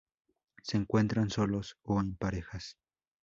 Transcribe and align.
Se 0.63 0.77
encuentran 0.77 1.29
solos 1.29 1.77
o 1.83 1.99
en 2.01 2.15
parejas. 2.15 2.75